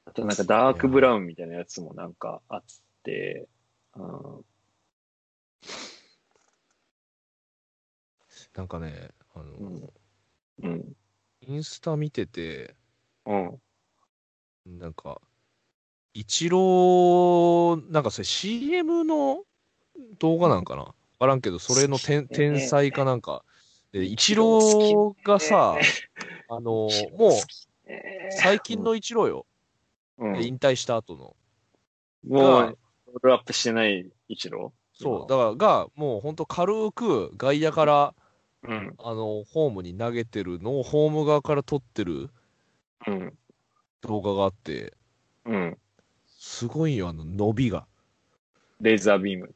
[0.07, 2.63] あとなんかダークブラウンみたいなやつもなんかあっ
[3.03, 3.49] て、
[3.95, 4.45] うん、
[8.55, 9.91] なんかね、あの、うん。
[10.63, 10.97] うん。
[11.41, 12.75] インスタ見てて、
[13.27, 14.79] うん。
[14.79, 15.21] なんか、
[16.15, 19.43] イチロー、なんかそれ CM の
[20.19, 20.83] 動画なんかな？
[20.83, 23.45] わからんけど、それの天天才かなんか。
[23.93, 25.79] で、イチローがさ、
[26.49, 29.47] あの、もう最近のイチローよ。
[30.19, 31.37] うん、引退した後の。
[32.27, 34.73] もう、ロールアップしてない一郎？
[34.95, 38.15] そう、だから、が、もう本当軽く外野から、
[38.63, 38.95] うん。
[38.99, 42.31] あの、ホームに投げてるのをホーム側から撮ってる
[43.07, 43.39] うん。
[44.01, 44.95] 動画があって、
[45.45, 45.79] うん。
[46.27, 47.87] すごいよ、あの、伸びが。
[48.81, 49.55] レーザービーム。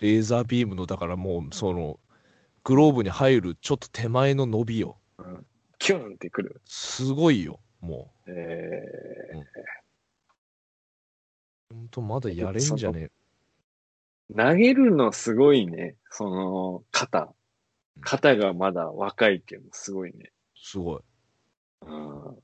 [0.00, 1.98] レーザービームの、だからもう、その、
[2.64, 4.98] グローブに入るちょっと手前の伸びよ。
[5.78, 6.60] キュンってくる。
[6.64, 8.32] すごいよ、もえ
[9.32, 9.36] う。
[9.36, 9.44] ほ
[11.72, 13.10] んと、まだやれんじゃね？
[14.30, 15.96] ー、投げるのすごいね。
[16.10, 17.34] その、肩。
[18.00, 20.32] 肩がまだ若いけど、すごいね。
[20.56, 21.00] すごい。
[21.86, 22.36] うん。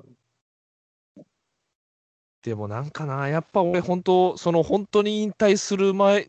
[2.42, 6.28] でもなんかな、やっぱ俺、本当その本当に引退する前、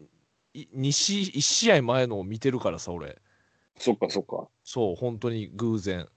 [0.53, 3.21] い2試1試合前のを見てるからさ、俺。
[3.77, 4.47] そっかそっか。
[4.63, 6.07] そう、本当に偶然。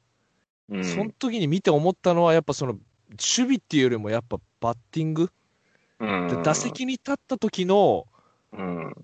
[0.70, 0.84] うん。
[0.84, 2.82] その時に見て思ったのは、やっぱその、守
[3.20, 5.30] 備っていうよりもやっぱバッティング。
[6.02, 8.06] うんで打席に立った時の、
[8.52, 8.94] うん。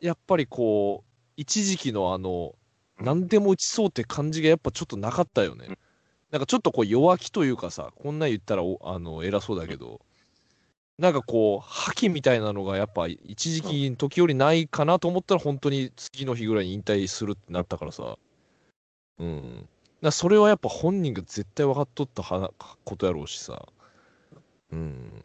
[0.00, 2.54] やっぱりこう、一時期のあの、
[2.98, 5.66] うん何でも打ちそうって感じがやっぱちょっとなかったよね。
[5.68, 5.78] うん
[6.30, 10.00] なんかちょっとこう弱気というかさ、こんなん言ったらおあの偉そうだけど、
[10.98, 18.16] なんかこう、覇気みたいなのがやっぱ一時期の時よりないかなと思ったら本当に次の日ぐらいに引退するってなったからさ。
[19.18, 19.68] うん。
[20.00, 22.50] だそれはやっぱ本人が絶対分かっとったは
[22.84, 23.66] ことやろうしさ。
[24.70, 25.24] うん。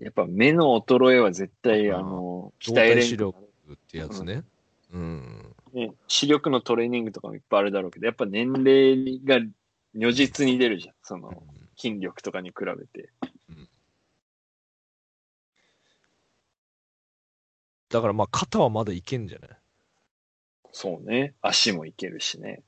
[0.00, 3.38] やっぱ目の衰えは絶対、うんあの、鍛動えれ視力
[3.72, 4.44] ってやつね。
[4.92, 5.54] うん。
[5.72, 9.38] ね、視力のトレーニングとかもいっぱいあるだろうけど、やっぱ年齢が
[9.94, 10.94] 如実に出るじゃん。
[11.02, 11.44] その、
[11.76, 13.12] 筋力とかに比べて。
[17.90, 19.50] だからまあ肩はまだいけんじゃない？
[20.70, 21.34] そうね。
[21.42, 22.62] 足もいけるしね。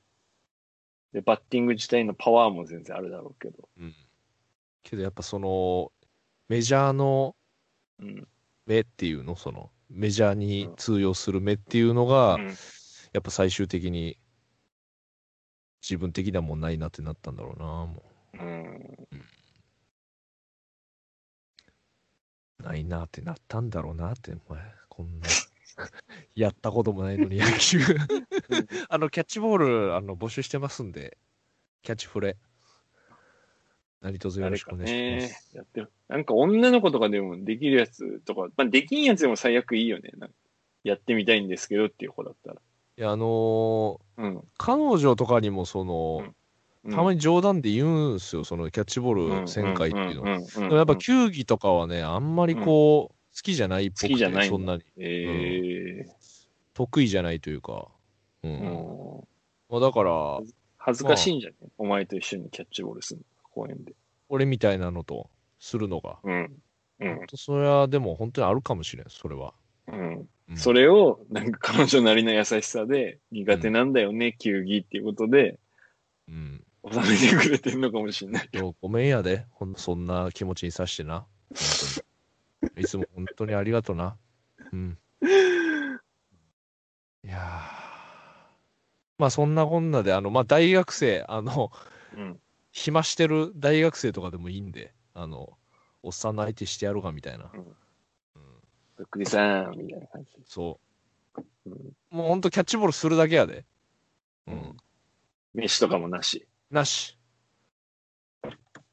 [1.13, 3.69] で、バッティング自体のパワーも全然あるだろうけど。
[3.79, 3.95] うん。
[4.83, 5.93] けどやっぱその、
[6.53, 7.35] メジャーの
[7.99, 8.27] うん。
[8.67, 12.55] 目っていうの、その、メジャーに通用する目っていうのが、うん
[13.13, 14.17] やっぱ最終的に
[15.83, 18.97] 自分的にはもうないなってなったんだろうな、もうん。
[22.63, 25.27] ないなってなったんだろうなって、お前、こんな。
[26.33, 27.79] やったこともないのに野球。
[28.89, 31.17] あの、キャッチボール、あの、募集してますんで、
[31.83, 32.37] キャッチフレ。
[34.03, 35.91] 何卒よろしくお願いしねます。、やってる。
[36.09, 40.11] なんか女の子とかでもできるやつとか、まあ、できんやつでも最悪いいよね。
[40.17, 40.35] なんか
[40.83, 42.55] やってみたいんですけどっていう子だったら。
[42.55, 44.37] いや、あのうん。
[44.37, 46.33] ー彼女とかにも、その、
[46.91, 50.23] たまにに冗談で言うんすよ、そのキャッチボール1000回っていうの。
[50.25, 56.05] のでもやっぱ球技とかはね、あんまりこう、好きじゃないっぽくて、好きじゃないそんなにええ
[56.73, 57.87] 得意じゃないというか。
[58.43, 58.51] うん。
[58.51, 59.27] うん
[59.69, 60.39] まあ、だから、
[60.77, 63.93] 恥ずかしいんじゃね、お前と一緒にキャッチボールするの、公園で。
[64.29, 66.19] 俺みたいなのとするのが。
[66.23, 66.57] うん。
[66.99, 69.53] うんそれはでも本当にあるかもしれん、それは。
[69.87, 70.29] うん。
[70.49, 75.57] うんそれを、なんか彼女なりの優しさで、苦手なんだよね、球技っていうことで、
[76.27, 76.63] うん。
[76.91, 78.49] 収めてくれてんのかもしれない。
[78.81, 81.25] ごめんやで、ほんとそんな気持ちにさしてな。
[81.49, 82.03] 本
[82.59, 82.83] 当に。
[82.83, 84.17] いつも本当にありがとな。
[84.71, 84.97] うん。
[87.23, 87.39] いやー
[89.17, 91.71] まあそんなこんなで、あの、まあ大学生、あの、
[92.17, 92.37] うん。
[92.73, 95.57] 暇してる大学生とかでもいいんで、あの、
[96.01, 97.49] おっさんの相手してやるかみたいな。
[97.53, 97.75] うんうん
[98.95, 100.29] とっくりさん、みたいな感じ。
[100.45, 100.79] そ
[101.35, 101.41] う。
[101.65, 101.75] うん。
[102.11, 103.65] もうほんとキャッチボールするだけやで。
[104.45, 104.77] うん。
[105.55, 106.47] 飯とかもなし。
[106.69, 107.17] なし。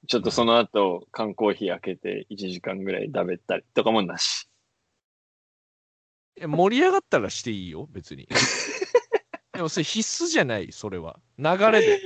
[0.07, 4.49] ちょっとその後、缶コーヒー開けて1時間ぐらい食べたりとかもなし。
[6.40, 8.27] 盛り上がったらしていいよ、別に。
[9.53, 11.21] でもそれ必須じゃない、それは。
[11.38, 12.01] 流れで。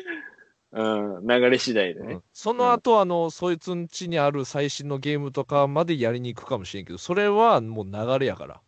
[0.76, 2.22] うん、流れ次第でねうん。
[2.32, 8.60] その後、あの、そいつん家にある最新のゲームとかまでやりに行くかもしれんけど、それはもう流れやから。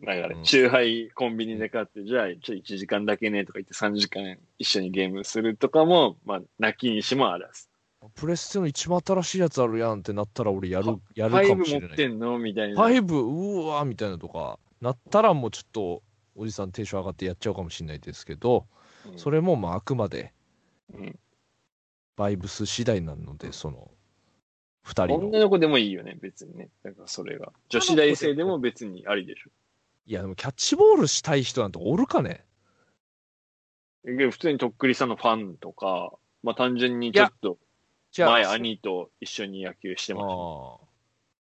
[0.00, 0.40] 流れう。
[0.40, 7.68] んチューハイコンビニで買って、じゃあ、ちょっと1時間だけねとか言って3時間一緒にゲームするとかも、まあ、泣きにしもあらず。
[8.14, 11.88] プレステの一番新しいやつあるやんってなったら俺やる、やるかもしれない。
[11.88, 12.38] ブ持ってんの？
[12.38, 12.82] みたいな。
[12.82, 16.02] ファイブ、うわーみたいなとか、なったらもうちょっと、
[16.34, 18.66] おじさんテンション上がってやっちゃうかもしれないですけど、
[19.06, 20.32] うんそれもまああくまで、
[20.94, 21.18] うん
[22.20, 23.90] バイブス次第なので、その、
[24.82, 25.28] 二人の。
[25.28, 26.68] 女の子でもいいよね、別にね。
[26.82, 27.50] だからそれが。
[27.70, 29.50] 女子大生でも別にありでしょ。
[30.04, 32.44] いや、でもキャッチボールしたい人なんておるかね
[34.06, 37.56] え普通にとっくりさんのファンとか、まあ単純にちょっと、
[38.14, 40.86] 前兄と一緒に野球してましああ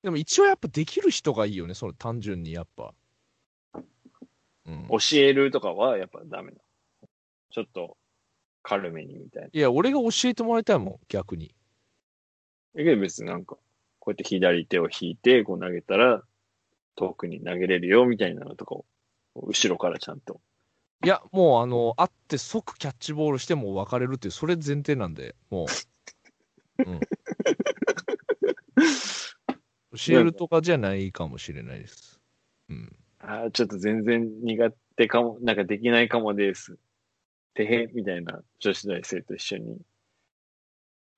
[0.04, 2.94] でも一応やっぱできる人がいいよね、その単純にやっぱ。
[3.74, 6.58] うんた。、教えるとかはやっぱダメな。
[7.50, 7.98] ちょっと、
[8.64, 9.50] 軽めにみたいな。
[9.52, 11.56] いや、俺が教えてもらいたいもん、逆に。
[12.76, 13.58] だけど別になんか、
[14.00, 16.24] こうやって左手を引いて、こう投げたら、
[16.96, 18.86] 遠くに投げれるよみたいなのとかを、
[19.36, 20.42] 後ろからちゃんと。
[21.04, 25.68] いや、もうあの、会って即キャッチボールしても別れるっていう、それ前提なんで、もう。
[26.86, 27.00] うん。
[29.98, 32.20] 教えるとかじゃないかもしれないです。
[32.70, 32.96] うん。
[33.20, 36.78] ああ、ちょっと全然苦手かも、なんかできないかもです。
[37.54, 39.78] てへ、みたいな女子大生と一緒に。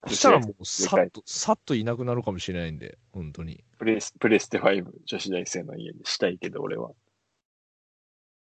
[0.08, 3.64] そしたらもう、さっと、さっといなくなるかもしれないんで、本当に。
[3.78, 6.92] プレス、プレステ5女子大生の家でしたいけど、俺は。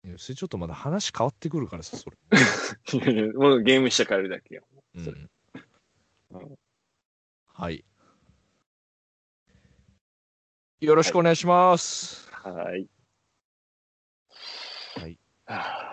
[0.04, 2.16] いやそれちょっとまだ話変わってくるからさ、それ。
[3.34, 4.64] もうゲームして帰るだけよ。
[4.94, 5.30] うんうん
[7.54, 7.84] はい。
[10.80, 12.28] よろしくお願いします。
[12.32, 12.88] はい。
[14.96, 15.18] はい。
[15.46, 15.91] はあ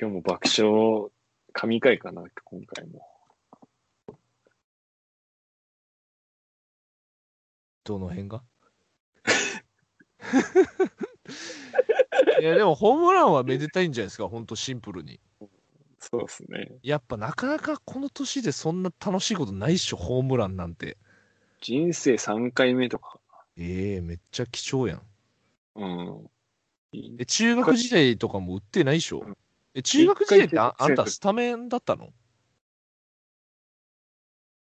[0.00, 1.10] 今日も爆笑、
[1.52, 3.04] 神回かな、今回も。
[7.82, 8.44] どの辺が？
[12.40, 15.18] いや、でもホームランはめでたいんじゃないですか、ほんとシンプルに。
[15.98, 16.78] そうですね。
[16.84, 20.96] やっぱなかなかこの年でそんな楽しいことないっしょ、ホームランなんて。
[21.60, 23.18] 人生3回目とか。
[23.56, 25.02] ええめっちゃ貴重やん。
[25.74, 26.30] うん。
[27.18, 29.24] え、中学時代とかも売ってないっしょ？
[29.26, 29.36] うん
[29.74, 32.12] え、中学時代ってああんたスタメンだったの？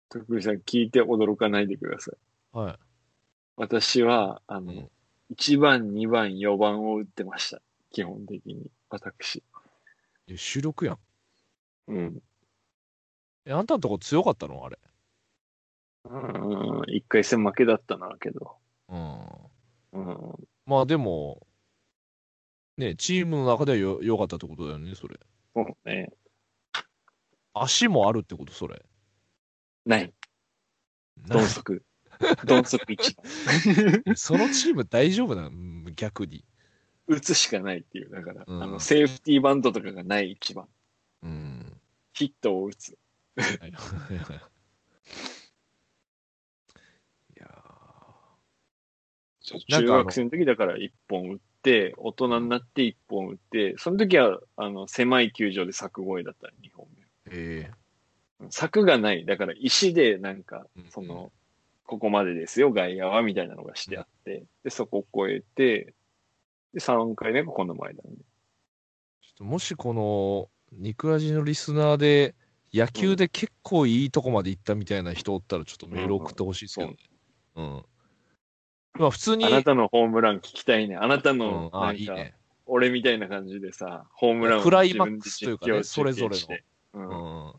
[0.10, 2.58] 徳井さん聞いて驚かないでください。
[2.58, 2.80] はい。
[3.56, 4.90] 私は、あの、うん
[5.32, 7.60] 1番、2番、4番を打ってました。
[7.92, 8.70] 基本的に。
[8.90, 9.42] 私。
[10.28, 11.00] え主力やん。
[11.88, 12.24] うん。
[13.46, 14.64] え、あんたのとこ強かったの？
[14.66, 14.78] あれ。
[16.06, 16.82] うん。
[16.82, 18.58] 1回戦負けだったな、けど。
[18.90, 19.20] うん。
[19.94, 20.48] うん。
[20.66, 21.48] まあでも、
[22.78, 25.20] ね、チームの中ではよ良かったってことだよね、それ。
[25.56, 26.12] そうね。
[27.54, 28.84] 足もあるってこと、それ。
[29.86, 30.14] ない。
[31.28, 31.84] な鈍足。
[32.46, 34.16] 鈍足1番。
[34.18, 35.92] そのチーム大丈夫なの？
[35.92, 36.44] 逆に。
[37.06, 38.10] 打つしかないっていう。
[38.10, 40.68] だから、うんあの、セーフティーバントとかがない一番。
[41.22, 41.82] うん。
[42.14, 42.98] ヒットを打つ。
[43.36, 43.74] はいい
[47.40, 47.64] や
[49.70, 51.44] 中学生の時だから1本打って、
[51.98, 56.88] 大人になって1本打って、その時は、あの、狭い球場で柵越えだった2本
[57.32, 57.72] え
[58.40, 58.52] 目。
[58.52, 59.26] 柵がない。
[59.26, 61.32] だから石でなんかうん、その、
[61.86, 65.94] ここまでですよ、外野は、みたいなのがしてあって、で、そこを越えて、
[66.74, 68.10] で、3回目がこの前だね。
[69.40, 72.36] えもしこの、ニクラジのリスナーで、
[72.74, 76.98] 野球で結構いいとこまで行ったみたいな人おったら、ちょっとメール送ってほしいですけどね。
[77.56, 77.86] うん。
[78.96, 80.96] まあ普通に、あなたのホームラン聞きたいね。
[80.96, 82.36] あなたうんの、あなんか、いいね。
[82.66, 86.38] 俺みたいな感じでさ、ホームランをクライマックスというかねそれぞれ
[86.94, 87.54] のうん。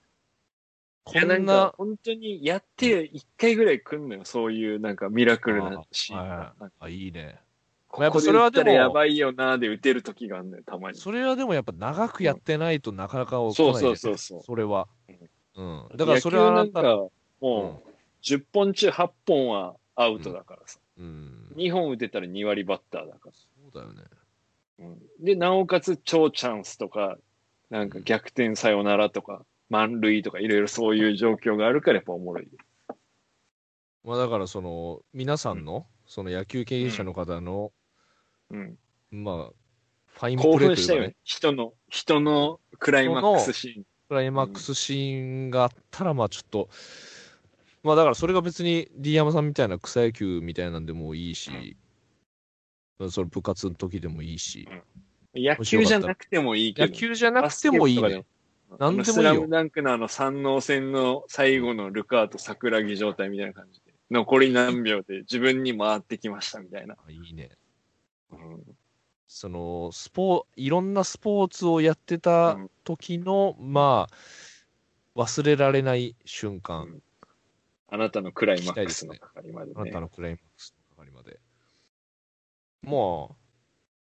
[1.07, 4.25] こんんなか、、本当にやって一回ぐらい来んのよ。
[4.25, 7.41] そういう、なんか、ミラクルなシーンあ、いいね。
[7.89, 10.99] こやっぱそれはでもらやばいよなーで打てる時があるのよ、たまに。
[10.99, 14.43] それはでもやっぱ長くやってないとなかなか起こそうそうそうそう。
[14.43, 14.89] それは。
[15.57, 15.89] うん。
[15.95, 17.09] だからそれはなんか、うん
[17.41, 17.91] もう、
[18.23, 20.81] 10本中8本はアウトだからさ。
[20.99, 21.53] うん。
[21.57, 24.03] 2本打てたら2割バッターだかそうだよね。
[24.79, 24.87] ら。
[24.87, 27.17] うんで、なおかつ超チャンスとか、
[27.71, 32.49] なんか逆転サヨナラとか、満塁とか、いろいろそういう状況があるからやっぱおもろい。
[34.05, 37.73] まあだからその、皆さんの、その野球経営者の方の、
[38.51, 38.79] うん。
[39.11, 39.53] まあ、
[40.07, 41.21] ファイン興プレー奮したよねというかね、。
[41.25, 43.85] 人の、人のクライマックスシーン。
[44.09, 46.69] クライマックスシーンがあったら、まあちょっと、
[47.85, 51.77] まあだからそれが別に D 山さんみたいな草野球みたいなんでもいいし、
[53.11, 54.67] それ部活の時でもいいし、
[55.35, 56.95] 野球じゃなくてもいいけ野ど。
[56.95, 58.25] 球じゃなくてもいいね。
[58.79, 63.93] なんでもいいよスラムダンクのあの三能戦の最後のルカート桜木状態みたいな感じで。
[64.11, 66.95] 残り何秒で自分に回ってきましたみたいな。
[66.95, 67.51] あいいね。
[68.33, 68.63] うん
[69.27, 74.07] その、スポいろんなスポーツをやってた時の、ま
[75.17, 77.03] あ、忘れられない瞬間、うん
[77.89, 80.01] あなたのクライマックスの係までねあなた。
[80.01, 81.41] のクライマックスの係まで。
[82.83, 83.37] も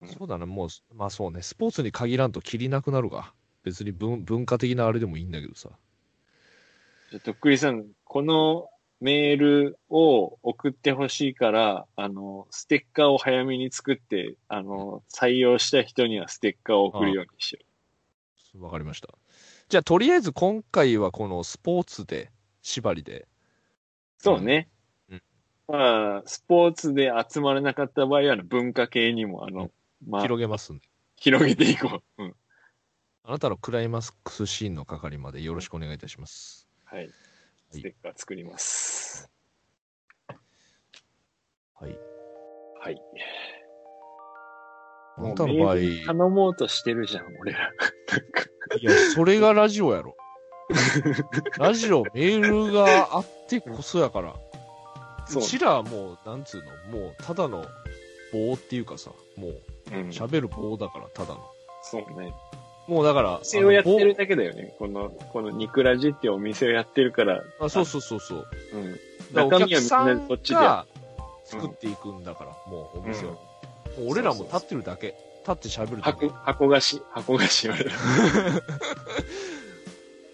[0.00, 3.34] う、うんそうだね、もう、まあそうね、スポーツに限らんと切りなくなるが。
[3.62, 5.68] 別に文文化的なあれでもいいんだけどさ。
[7.10, 8.70] じゃあとっくりさん、この
[9.00, 17.60] メールを送ってほしいから、あの、ステッカーを早めに作って、あの、採用した人にはステッカーを送るようにしよ
[18.60, 19.08] わかりました。
[19.68, 22.30] じゃあ、とりあえず今回はこのスポーツで、
[22.62, 23.26] 縛りで。
[24.20, 24.22] う。
[24.22, 24.68] そうね。
[25.10, 25.22] うん
[25.68, 29.70] まあ、スポーツで集まれなかった場合は、あの文化系にも、あの、
[30.06, 30.88] まあ、広げますんで。
[31.16, 32.22] 広げていこう。
[32.24, 32.34] うん。
[33.22, 36.66] あなたのクライマックスシーンの係までよろしくお願いいたします。
[36.84, 37.10] はい。
[37.70, 39.30] ステッカー作ります。
[41.74, 41.98] はい。
[42.80, 43.00] はい。
[45.18, 47.70] あなたの場合、メールい頼もうとしてるじゃん、俺ら。
[48.82, 50.16] や、それがラジオやろ。
[51.58, 54.34] ラジオ、メールがあってこそやから。
[55.26, 57.64] そううちらはもう、なんつうの、もう、ただの
[58.32, 59.60] 棒っていうかさ、もう、
[59.92, 60.08] うん。
[60.08, 61.40] 喋る棒だから、ただの。
[61.82, 62.32] そうね。
[62.88, 64.74] もうだから、お店をやってるだけだよね。
[64.78, 67.42] この、このニクラジっていうお店をやってるから。
[67.58, 68.46] 棒あ、そうそうそうそう。
[68.74, 68.92] うん。
[69.32, 70.54] だからお客さなんこっちで。
[70.54, 70.86] が
[71.44, 73.30] 作っていくんだから、もうお店を。
[73.30, 73.36] うん
[73.98, 75.14] もう俺らも立ってるだけ。
[75.46, 76.28] 立って喋るだけ。
[76.28, 77.90] 箱、箱菓子、箱菓子言われる。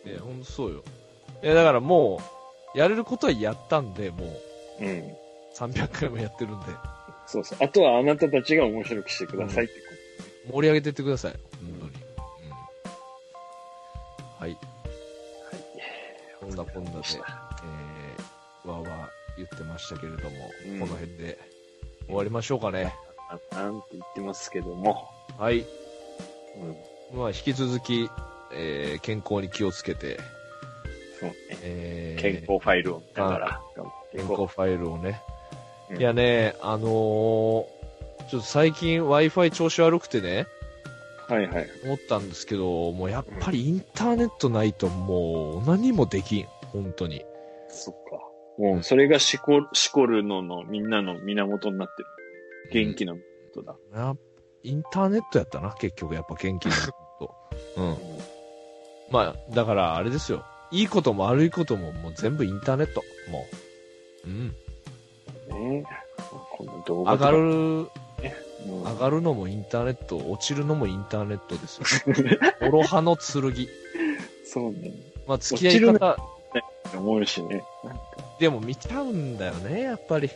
[0.07, 0.83] いや、ほんとそうよ。
[1.43, 2.21] いや、だからも
[2.75, 4.25] う、やれることはやったんで、も
[4.81, 5.17] う、うん。
[5.55, 6.67] 300回もやってるんで、
[7.27, 7.59] そうそう。
[7.61, 9.75] あとはあなたたちが面白くしてくださいって
[10.49, 11.33] こ盛り上げてってください。
[11.33, 11.41] 本
[11.81, 11.91] 当に。
[11.91, 11.91] うん。
[14.39, 14.59] はい。
[16.41, 17.01] こんなこんなで、と。
[17.01, 21.39] えー、わーわー言ってましたけれども、うんこの辺で
[22.07, 22.95] 終わりましょうかね。
[23.53, 25.09] ななんて言ってますけども。
[25.37, 25.67] はい。
[27.13, 27.19] うん。
[27.19, 28.09] まあ、引き続き、
[28.53, 30.19] えー、健康に気をつけて、
[31.21, 31.37] そうね。
[31.63, 33.61] えー、健康ファイルを見ながら。
[34.13, 35.21] 健康ファイルをね。
[35.91, 37.77] うんいやね、あのー
[38.29, 40.47] ちょっと最近 Wi-Fi 調子悪くてね、
[41.29, 41.69] はいはい。
[41.85, 46.47] 思ったんですけど、もうやっぱりインターネットないともう何もできん。
[46.73, 47.25] 本当に。
[47.69, 48.19] そっか。
[48.59, 52.85] もう、それがしこ、しこるののみんなの源になってる。
[52.85, 53.17] 元気の
[53.55, 53.77] 源だ。
[53.97, 54.15] や
[54.63, 57.35] インターネットやったな、結局やっぱ元気になると。
[57.77, 57.97] うん。
[59.11, 60.45] まあ、だからあれですよ。
[60.71, 63.03] いいことも悪いことももう全部インターネット。
[63.31, 63.47] も
[64.25, 64.29] う。
[64.29, 64.49] うん。
[65.49, 65.85] ね
[66.57, 72.15] この動画上がる、上がるのもインターネット、落ちるのもインターネットですよ。
[72.63, 73.69] オロハの剣。
[74.45, 74.93] そうね。
[75.27, 76.17] まあ、付き合い方、
[76.95, 77.63] 思うしね。
[78.39, 80.31] でも見ちゃうんだよね、やっぱり。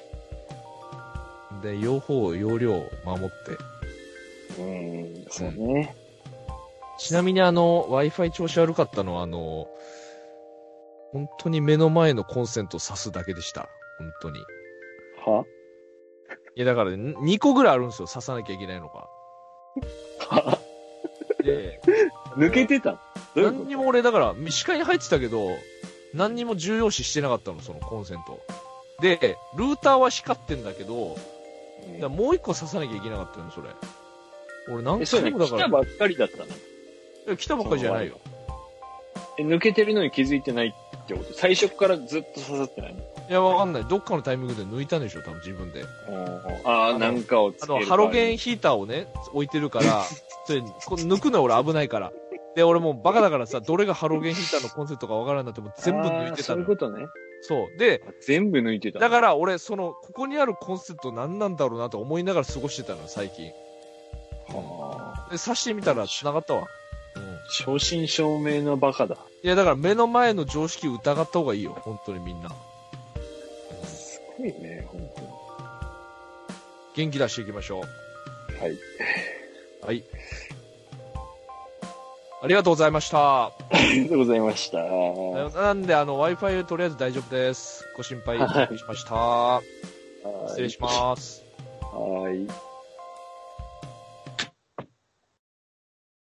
[1.63, 4.61] で、用法、容量を守って。
[4.61, 5.95] うん、そうね。
[7.01, 9.67] ちなみにあの、Wi-Fi 調子悪かったのはあの、
[11.13, 13.71] 本当に目の前のコンセントを挿すだけでした。
[13.99, 14.39] 本当に。
[15.25, 15.45] は？
[16.55, 19.09] いや、だから、ね、2個ぐらいあるんですよ、刺さなきゃいけないのが。
[21.43, 21.81] で、
[22.37, 23.01] 抜けてた？
[23.35, 25.49] どういうこ何にも俺、だから、視界に入ってたけど、
[26.13, 28.41] 何にも重要視してなかったの、そのコンセント。
[29.01, 31.23] で、ルーターは光ってんだけど、だか
[31.95, 33.71] らともう一個刺さなきゃいけなかったの、それ。
[34.69, 36.51] 俺何え、そうね、回もだから、たばっかりだったのや
[37.37, 38.19] 来たばっかりじゃないよ。
[39.39, 41.35] え、抜けてるのに気づいてないってこと？
[41.35, 43.01] 最初からずっと刺さってないの？
[43.01, 43.85] いや、わかんない。
[43.85, 45.85] どっかのタイミングで抜いたんでしょ、多分自分で。
[46.65, 50.03] ああ、のなんかをつあの、けるハロゲンヒーターをね、置いてるから、
[50.47, 52.13] それ、これ抜くのは俺危ないから。
[52.57, 56.59] で、俺もうバカだからさ、どれがハロゲンヒーターのコンセントかわからんなってもう全部抜いてたそう。
[56.59, 57.07] いうことね。
[57.43, 57.79] そう。
[57.79, 58.99] で、あ全部抜いてた。
[58.99, 63.53] だから俺、その、ここにあるコンセント何なんだろうなと思いながら過ごしてたのよ、最近。
[64.49, 66.67] はあで、刺してみたら繋がったわ。
[67.17, 67.39] うん。
[67.51, 69.17] 正真正銘のバカだ。
[69.43, 72.51] いや、だから目の前の常識疑った方がいいよ、本当にみんな。
[73.85, 75.29] すごいね、本当に。
[76.95, 78.63] 元気出していきましょう。
[78.63, 78.79] はい。
[79.83, 80.05] はい。
[82.43, 83.47] ありがとうございました。
[83.47, 83.53] あ
[83.93, 84.79] りがとうございました。
[85.61, 87.87] なんで、あの、Wi-Fi とりあえず大丈夫です。
[87.97, 89.63] ご心配しました。
[90.49, 91.45] 失礼します。
[91.93, 92.70] はい。